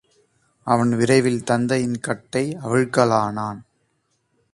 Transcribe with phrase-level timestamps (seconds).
[0.67, 3.61] அவன் விரைவில் தந்தையின் கட்டை அவிழ்க்கலானான்.